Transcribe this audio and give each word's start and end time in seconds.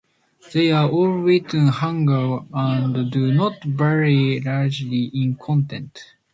They 0.51 0.71
are 0.71 0.89
all 0.89 1.09
written 1.09 1.67
in 1.67 1.67
Hangul 1.73 2.47
and 2.51 3.11
do 3.11 3.31
not 3.31 3.63
vary 3.63 4.39
largely 4.39 5.11
in 5.13 5.35
content. 5.35 6.01